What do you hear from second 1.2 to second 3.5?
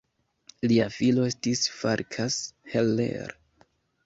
estis Farkas Heller.